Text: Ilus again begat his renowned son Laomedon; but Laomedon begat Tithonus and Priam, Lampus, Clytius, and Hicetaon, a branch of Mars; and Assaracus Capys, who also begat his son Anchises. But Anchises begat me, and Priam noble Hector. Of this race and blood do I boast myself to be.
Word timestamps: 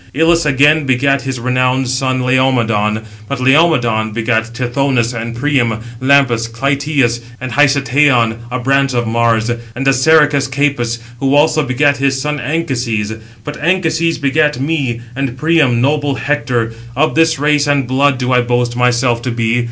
Ilus 0.15 0.47
again 0.47 0.87
begat 0.87 1.21
his 1.21 1.39
renowned 1.39 1.87
son 1.87 2.21
Laomedon; 2.21 3.03
but 3.27 3.39
Laomedon 3.39 4.11
begat 4.13 4.45
Tithonus 4.51 5.13
and 5.13 5.35
Priam, 5.35 5.79
Lampus, 6.01 6.47
Clytius, 6.51 7.21
and 7.39 7.51
Hicetaon, 7.51 8.37
a 8.49 8.57
branch 8.57 8.95
of 8.95 9.05
Mars; 9.05 9.51
and 9.75 9.87
Assaracus 9.87 10.47
Capys, 10.47 10.97
who 11.19 11.35
also 11.35 11.61
begat 11.63 11.97
his 11.97 12.19
son 12.19 12.39
Anchises. 12.39 13.13
But 13.43 13.57
Anchises 13.61 14.17
begat 14.17 14.59
me, 14.59 15.01
and 15.15 15.37
Priam 15.37 15.81
noble 15.81 16.15
Hector. 16.15 16.73
Of 16.95 17.13
this 17.13 17.37
race 17.37 17.67
and 17.67 17.87
blood 17.87 18.17
do 18.17 18.31
I 18.31 18.41
boast 18.41 18.75
myself 18.75 19.21
to 19.21 19.29
be. 19.31 19.59